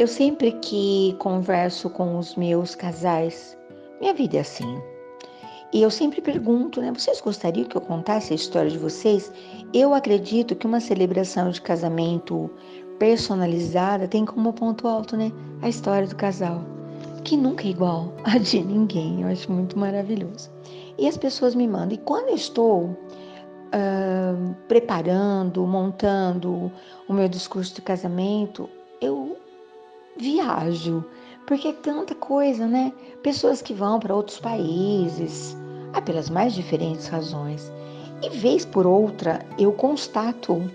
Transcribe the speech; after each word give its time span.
Eu 0.00 0.06
sempre 0.06 0.52
que 0.52 1.14
converso 1.18 1.90
com 1.90 2.16
os 2.16 2.34
meus 2.34 2.74
casais, 2.74 3.54
minha 4.00 4.14
vida 4.14 4.38
é 4.38 4.40
assim. 4.40 4.80
E 5.74 5.82
eu 5.82 5.90
sempre 5.90 6.22
pergunto, 6.22 6.80
né? 6.80 6.90
Vocês 6.90 7.20
gostariam 7.20 7.68
que 7.68 7.76
eu 7.76 7.82
contasse 7.82 8.32
a 8.32 8.36
história 8.36 8.70
de 8.70 8.78
vocês? 8.78 9.30
Eu 9.74 9.92
acredito 9.92 10.56
que 10.56 10.66
uma 10.66 10.80
celebração 10.80 11.50
de 11.50 11.60
casamento 11.60 12.50
personalizada 12.98 14.08
tem 14.08 14.24
como 14.24 14.54
ponto 14.54 14.88
alto, 14.88 15.18
né? 15.18 15.30
A 15.60 15.68
história 15.68 16.08
do 16.08 16.16
casal, 16.16 16.64
que 17.22 17.36
nunca 17.36 17.64
é 17.64 17.68
igual 17.68 18.10
a 18.24 18.38
de 18.38 18.62
ninguém. 18.62 19.20
Eu 19.20 19.28
acho 19.28 19.52
muito 19.52 19.78
maravilhoso. 19.78 20.50
E 20.96 21.06
as 21.06 21.18
pessoas 21.18 21.54
me 21.54 21.68
mandam. 21.68 21.92
E 21.92 21.98
quando 21.98 22.30
eu 22.30 22.36
estou 22.36 22.84
uh, 22.84 24.54
preparando, 24.66 25.66
montando 25.66 26.72
o 27.06 27.12
meu 27.12 27.28
discurso 27.28 27.74
de 27.74 27.82
casamento, 27.82 28.66
eu 28.98 29.36
viajo, 30.20 31.04
porque 31.46 31.68
é 31.68 31.72
tanta 31.72 32.14
coisa, 32.14 32.66
né? 32.66 32.92
Pessoas 33.22 33.62
que 33.62 33.72
vão 33.72 33.98
para 33.98 34.14
outros 34.14 34.38
países, 34.38 35.56
ah, 35.92 36.02
pelas 36.02 36.28
mais 36.28 36.54
diferentes 36.54 37.08
razões. 37.08 37.72
E 38.22 38.28
vez 38.28 38.64
por 38.64 38.86
outra, 38.86 39.44
eu 39.58 39.72
constato 39.72 40.70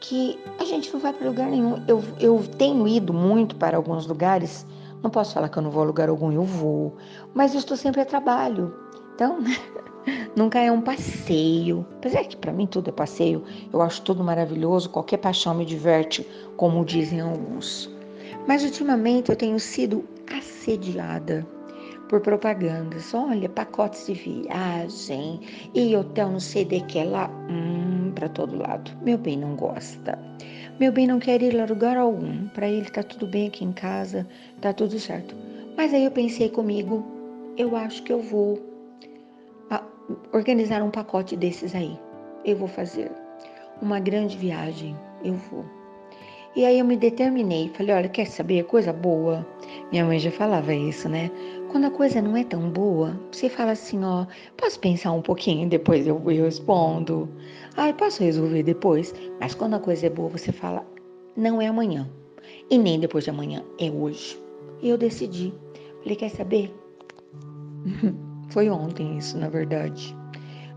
que 0.00 0.38
a 0.58 0.64
gente 0.64 0.92
não 0.92 0.98
vai 0.98 1.12
para 1.12 1.28
lugar 1.28 1.50
nenhum. 1.50 1.84
Eu, 1.86 2.02
eu 2.18 2.42
tenho 2.56 2.88
ido 2.88 3.12
muito 3.12 3.54
para 3.56 3.76
alguns 3.76 4.06
lugares, 4.06 4.66
não 5.02 5.10
posso 5.10 5.34
falar 5.34 5.50
que 5.50 5.58
eu 5.58 5.62
não 5.62 5.70
vou 5.70 5.82
a 5.82 5.86
lugar 5.86 6.08
algum, 6.08 6.32
eu 6.32 6.42
vou, 6.42 6.96
mas 7.34 7.52
eu 7.52 7.58
estou 7.58 7.76
sempre 7.76 8.00
a 8.00 8.06
trabalho. 8.06 8.74
Então, 9.14 9.38
nunca 10.34 10.58
é 10.58 10.72
um 10.72 10.80
passeio. 10.80 11.86
Apesar 11.98 12.24
que 12.24 12.36
para 12.36 12.52
mim 12.52 12.66
tudo 12.66 12.88
é 12.88 12.92
passeio, 12.92 13.44
eu 13.70 13.82
acho 13.82 14.00
tudo 14.00 14.24
maravilhoso, 14.24 14.88
qualquer 14.88 15.18
paixão 15.18 15.54
me 15.54 15.66
diverte, 15.66 16.26
como 16.56 16.82
dizem 16.82 17.20
alguns. 17.20 17.99
Mas 18.46 18.64
ultimamente 18.64 19.30
eu 19.30 19.36
tenho 19.36 19.58
sido 19.60 20.04
assediada 20.36 21.46
por 22.08 22.20
propagandas. 22.20 23.14
Olha, 23.14 23.48
pacotes 23.48 24.06
de 24.06 24.14
viagem 24.14 25.40
e 25.74 25.94
hotel 25.94 26.30
não 26.30 26.40
sei 26.40 26.64
de 26.64 26.80
que 26.80 27.04
lá, 27.04 27.30
hum, 27.48 28.12
para 28.14 28.28
todo 28.28 28.58
lado. 28.58 28.90
Meu 29.02 29.16
bem 29.16 29.38
não 29.38 29.54
gosta. 29.54 30.18
Meu 30.80 30.90
bem 30.90 31.06
não 31.06 31.20
quer 31.20 31.40
ir 31.40 31.58
a 31.60 31.66
lugar 31.66 31.96
algum. 31.96 32.48
Para 32.48 32.68
ele 32.68 32.90
tá 32.90 33.02
tudo 33.02 33.26
bem 33.26 33.46
aqui 33.46 33.64
em 33.64 33.72
casa, 33.72 34.26
tá 34.60 34.72
tudo 34.72 34.98
certo. 34.98 35.36
Mas 35.76 35.94
aí 35.94 36.04
eu 36.04 36.10
pensei 36.10 36.48
comigo, 36.48 37.06
eu 37.56 37.76
acho 37.76 38.02
que 38.02 38.12
eu 38.12 38.20
vou 38.20 38.58
ah, 39.70 39.84
organizar 40.32 40.82
um 40.82 40.90
pacote 40.90 41.36
desses 41.36 41.74
aí. 41.74 41.96
Eu 42.44 42.56
vou 42.56 42.68
fazer 42.68 43.12
uma 43.80 44.00
grande 44.00 44.36
viagem. 44.36 44.96
Eu 45.22 45.34
vou. 45.34 45.64
E 46.56 46.64
aí 46.64 46.80
eu 46.80 46.84
me 46.84 46.96
determinei, 46.96 47.70
falei, 47.74 47.94
olha, 47.94 48.08
quer 48.08 48.26
saber, 48.26 48.64
coisa 48.64 48.92
boa. 48.92 49.46
Minha 49.92 50.04
mãe 50.04 50.18
já 50.18 50.32
falava 50.32 50.74
isso, 50.74 51.08
né? 51.08 51.30
Quando 51.70 51.84
a 51.84 51.90
coisa 51.90 52.20
não 52.20 52.36
é 52.36 52.42
tão 52.42 52.68
boa, 52.68 53.18
você 53.30 53.48
fala 53.48 53.70
assim, 53.70 54.02
ó, 54.02 54.26
posso 54.56 54.80
pensar 54.80 55.12
um 55.12 55.22
pouquinho, 55.22 55.68
depois 55.68 56.08
eu, 56.08 56.20
eu 56.28 56.44
respondo. 56.44 57.28
Ai, 57.76 57.94
posso 57.94 58.24
resolver 58.24 58.64
depois. 58.64 59.14
Mas 59.38 59.54
quando 59.54 59.74
a 59.74 59.78
coisa 59.78 60.06
é 60.06 60.10
boa, 60.10 60.28
você 60.28 60.50
fala, 60.50 60.84
não 61.36 61.62
é 61.62 61.68
amanhã. 61.68 62.10
E 62.68 62.76
nem 62.76 62.98
depois 62.98 63.22
de 63.22 63.30
amanhã, 63.30 63.62
é 63.78 63.88
hoje. 63.88 64.36
E 64.82 64.88
eu 64.88 64.98
decidi. 64.98 65.54
Falei, 66.02 66.16
quer 66.16 66.30
saber? 66.30 66.74
Foi 68.50 68.68
ontem 68.68 69.16
isso, 69.16 69.38
na 69.38 69.48
verdade. 69.48 70.16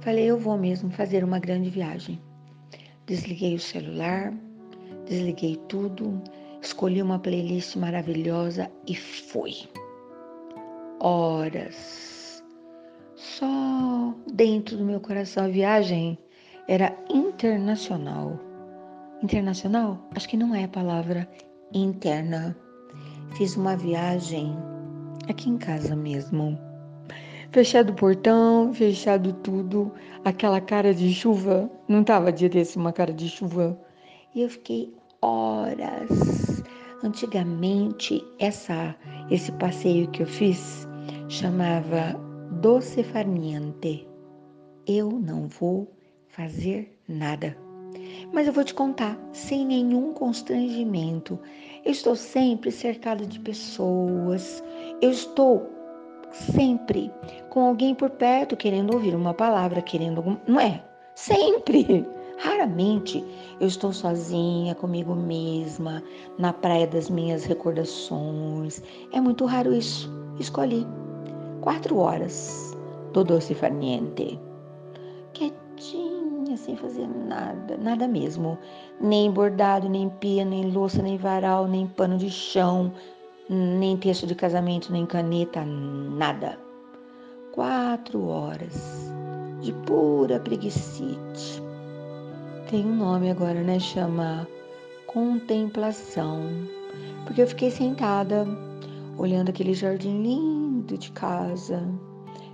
Falei, 0.00 0.24
eu 0.24 0.36
vou 0.36 0.58
mesmo 0.58 0.90
fazer 0.90 1.22
uma 1.22 1.38
grande 1.38 1.70
viagem. 1.70 2.20
Desliguei 3.06 3.54
o 3.54 3.60
celular, 3.60 4.34
Desliguei 5.10 5.56
tudo, 5.66 6.22
escolhi 6.62 7.02
uma 7.02 7.18
playlist 7.18 7.74
maravilhosa 7.74 8.70
e 8.86 8.94
fui. 8.94 9.54
Horas. 11.00 12.44
Só 13.16 14.14
dentro 14.32 14.76
do 14.76 14.84
meu 14.84 15.00
coração 15.00 15.46
a 15.46 15.48
viagem 15.48 16.16
era 16.68 16.96
internacional. 17.12 18.38
Internacional? 19.20 19.98
Acho 20.14 20.28
que 20.28 20.36
não 20.36 20.54
é 20.54 20.62
a 20.62 20.68
palavra 20.68 21.28
interna. 21.74 22.56
Fiz 23.36 23.56
uma 23.56 23.76
viagem 23.76 24.56
aqui 25.28 25.50
em 25.50 25.58
casa 25.58 25.96
mesmo. 25.96 26.56
Fechado 27.50 27.90
o 27.90 27.96
portão, 27.96 28.72
fechado 28.72 29.32
tudo, 29.32 29.92
aquela 30.24 30.60
cara 30.60 30.94
de 30.94 31.12
chuva. 31.12 31.68
Não 31.88 32.04
tava 32.04 32.30
dia 32.30 32.48
desse 32.48 32.76
uma 32.76 32.92
cara 32.92 33.12
de 33.12 33.28
chuva. 33.28 33.76
E 34.32 34.42
eu 34.42 34.48
fiquei 34.48 34.99
horas. 35.22 36.62
Antigamente, 37.02 38.24
essa, 38.38 38.94
esse 39.30 39.50
passeio 39.52 40.08
que 40.10 40.22
eu 40.22 40.26
fiz 40.26 40.86
chamava 41.28 42.14
Doce 42.60 43.02
Farniente. 43.02 44.06
Eu 44.86 45.10
não 45.10 45.46
vou 45.46 45.90
fazer 46.28 46.98
nada. 47.08 47.56
Mas 48.32 48.46
eu 48.46 48.52
vou 48.52 48.64
te 48.64 48.74
contar, 48.74 49.18
sem 49.32 49.64
nenhum 49.64 50.12
constrangimento. 50.12 51.38
Eu 51.84 51.92
estou 51.92 52.14
sempre 52.14 52.70
cercada 52.70 53.26
de 53.26 53.40
pessoas. 53.40 54.62
Eu 55.00 55.10
estou 55.10 55.68
sempre 56.32 57.10
com 57.48 57.60
alguém 57.66 57.94
por 57.94 58.10
perto 58.10 58.56
querendo 58.56 58.92
ouvir 58.92 59.14
uma 59.14 59.34
palavra, 59.34 59.82
querendo 59.82 60.18
algum. 60.18 60.36
Não 60.46 60.60
é? 60.60 60.84
Sempre! 61.14 62.06
Raramente 62.42 63.22
eu 63.60 63.66
estou 63.66 63.92
sozinha 63.92 64.74
comigo 64.74 65.14
mesma, 65.14 66.02
na 66.38 66.54
praia 66.54 66.86
das 66.86 67.10
minhas 67.10 67.44
recordações. 67.44 68.82
É 69.12 69.20
muito 69.20 69.44
raro 69.44 69.74
isso. 69.74 70.10
Escolhi 70.38 70.86
quatro 71.60 71.98
horas 71.98 72.74
do 73.12 73.22
doce 73.24 73.54
farniente. 73.54 74.40
Quietinha, 75.34 76.56
sem 76.56 76.76
fazer 76.76 77.06
nada, 77.06 77.76
nada 77.76 78.08
mesmo. 78.08 78.56
Nem 78.98 79.30
bordado, 79.30 79.86
nem 79.86 80.08
pia, 80.08 80.42
nem 80.42 80.70
louça, 80.70 81.02
nem 81.02 81.18
varal, 81.18 81.68
nem 81.68 81.86
pano 81.86 82.16
de 82.16 82.30
chão, 82.30 82.90
nem 83.50 83.98
texto 83.98 84.26
de 84.26 84.34
casamento, 84.34 84.90
nem 84.90 85.04
caneta, 85.04 85.62
nada. 85.62 86.58
Quatro 87.52 88.28
horas 88.28 89.12
de 89.60 89.74
pura 89.84 90.40
preguiçite 90.40 91.69
tem 92.70 92.86
um 92.86 92.94
nome 92.94 93.28
agora, 93.28 93.64
né? 93.64 93.80
Chama 93.80 94.46
contemplação. 95.08 96.40
Porque 97.26 97.42
eu 97.42 97.46
fiquei 97.48 97.68
sentada 97.68 98.46
olhando 99.18 99.48
aquele 99.48 99.74
jardim 99.74 100.22
lindo 100.22 100.96
de 100.96 101.10
casa, 101.10 101.82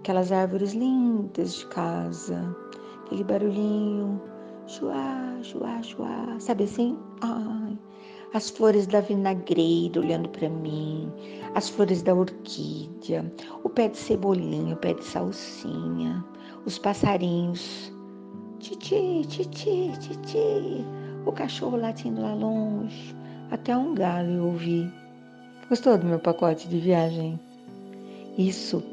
aquelas 0.00 0.32
árvores 0.32 0.72
lindas 0.72 1.54
de 1.54 1.66
casa, 1.66 2.56
aquele 3.06 3.22
barulhinho, 3.22 4.20
chuá, 4.66 5.38
chuá, 5.42 5.80
chuá, 5.80 6.36
sabe 6.40 6.64
assim? 6.64 6.98
Ai, 7.20 7.78
as 8.34 8.50
flores 8.50 8.88
da 8.88 9.00
vinagreira 9.00 10.00
olhando 10.00 10.28
para 10.28 10.48
mim, 10.48 11.08
as 11.54 11.68
flores 11.68 12.02
da 12.02 12.16
orquídea, 12.16 13.32
o 13.62 13.68
pé 13.68 13.86
de 13.86 13.96
cebolinha, 13.96 14.74
o 14.74 14.78
pé 14.78 14.92
de 14.92 15.04
salsinha, 15.04 16.24
os 16.66 16.78
passarinhos 16.78 17.92
Titi, 18.60 19.24
titi, 19.26 19.90
titi. 19.98 20.84
O 21.24 21.32
cachorro 21.32 21.78
latindo 21.78 22.20
lá 22.20 22.34
longe. 22.34 23.16
Até 23.50 23.74
um 23.74 23.94
galo 23.94 24.30
eu 24.30 24.46
ouvi. 24.48 24.92
Gostou 25.70 25.96
do 25.96 26.04
meu 26.04 26.18
pacote 26.18 26.68
de 26.68 26.78
viagem? 26.78 27.40
Isso, 28.36 28.84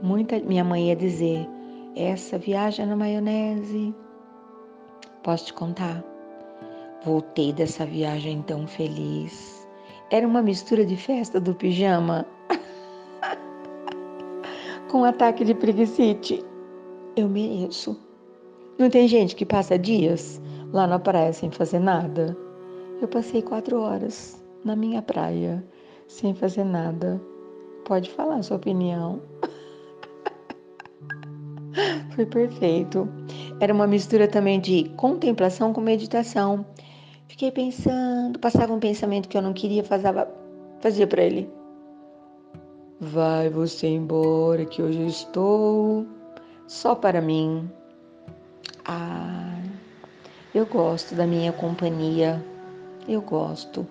muita 0.00 0.38
minha 0.38 0.62
mãe 0.62 0.90
ia 0.90 0.94
dizer, 0.94 1.48
essa 1.96 2.38
viagem 2.38 2.86
na 2.86 2.94
maionese. 2.94 3.92
Posso 5.24 5.46
te 5.46 5.52
contar? 5.52 6.04
Voltei 7.04 7.52
dessa 7.52 7.84
viagem 7.84 8.40
tão 8.42 8.68
feliz. 8.68 9.66
Era 10.12 10.28
uma 10.28 10.42
mistura 10.42 10.86
de 10.86 10.96
festa 10.96 11.40
do 11.40 11.56
pijama 11.56 12.24
com 14.88 15.02
ataque 15.02 15.44
de 15.44 15.54
preguicite. 15.54 16.40
Eu 17.16 17.28
mereço. 17.28 18.07
Não 18.78 18.88
tem 18.88 19.08
gente 19.08 19.34
que 19.34 19.44
passa 19.44 19.76
dias 19.76 20.40
lá 20.72 20.86
na 20.86 21.00
praia 21.00 21.32
sem 21.32 21.50
fazer 21.50 21.80
nada? 21.80 22.36
Eu 23.02 23.08
passei 23.08 23.42
quatro 23.42 23.80
horas 23.80 24.40
na 24.64 24.76
minha 24.76 25.02
praia 25.02 25.64
sem 26.06 26.32
fazer 26.32 26.62
nada. 26.62 27.20
Pode 27.84 28.08
falar 28.10 28.40
sua 28.42 28.56
opinião. 28.56 29.20
Foi 32.14 32.24
perfeito. 32.24 33.08
Era 33.58 33.74
uma 33.74 33.86
mistura 33.86 34.28
também 34.28 34.60
de 34.60 34.84
contemplação 34.96 35.72
com 35.72 35.80
meditação. 35.80 36.64
Fiquei 37.26 37.50
pensando, 37.50 38.38
passava 38.38 38.72
um 38.72 38.78
pensamento 38.78 39.28
que 39.28 39.36
eu 39.36 39.42
não 39.42 39.52
queria, 39.52 39.82
fazia, 39.82 40.28
fazia 40.80 41.06
para 41.06 41.22
ele. 41.22 41.50
Vai 43.00 43.50
você 43.50 43.88
embora, 43.88 44.64
que 44.64 44.82
hoje 44.82 45.04
estou 45.06 46.06
só 46.66 46.94
para 46.94 47.20
mim. 47.20 47.68
Ah, 48.84 49.60
eu 50.54 50.66
gosto 50.66 51.14
da 51.14 51.26
minha 51.26 51.52
companhia. 51.52 52.44
Eu 53.08 53.20
gosto. 53.20 53.86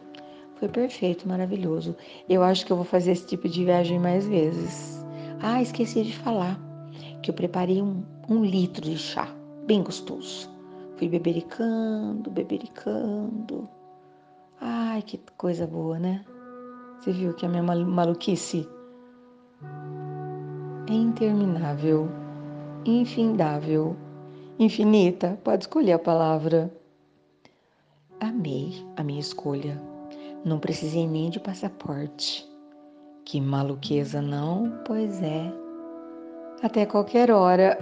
Foi 0.56 0.68
perfeito, 0.68 1.28
maravilhoso. 1.28 1.96
Eu 2.28 2.44
acho 2.44 2.66
que 2.66 2.72
eu 2.72 2.76
vou 2.78 2.86
fazer 2.86 3.12
esse 3.12 3.28
tipo 3.28 3.48
de 3.48 3.64
viagem 3.64 4.00
mais 4.00 4.28
vezes. 4.28 5.06
Ah, 5.42 5.62
esqueci 5.62 6.04
de 6.04 6.18
falar 6.18 6.60
que 7.22 7.30
eu 7.30 7.34
preparei 7.34 7.82
um, 7.82 8.04
um 8.28 8.44
litro 8.44 8.82
de 8.82 8.98
chá, 8.98 9.28
bem 9.66 9.84
gostoso. 9.84 10.50
Fui 10.98 11.08
bebericando, 11.08 12.32
bebericando. 12.32 13.70
Ai, 14.60 15.04
que 15.04 15.20
coisa 15.38 15.68
boa, 15.68 16.00
né? 16.00 16.26
Você 17.00 17.12
viu 17.12 17.34
que 17.36 17.46
a 17.46 17.50
minha 17.50 17.62
maluquice 17.62 18.68
é 20.90 20.94
interminável, 20.94 22.10
infindável, 22.84 23.96
infinita. 24.60 25.38
Pode 25.44 25.64
escolher 25.64 25.94
a 25.94 26.00
palavra. 26.00 26.72
Amei 28.20 28.86
a 28.96 29.04
minha 29.04 29.20
escolha. 29.20 29.80
Não 30.44 30.60
precisei 30.60 31.08
nem 31.08 31.30
de 31.30 31.40
passaporte. 31.40 32.48
Que 33.26 33.42
maluqueza, 33.42 34.22
não? 34.22 34.82
Pois 34.86 35.22
é. 35.22 35.52
Até 36.62 36.86
qualquer 36.86 37.30
hora 37.30 37.78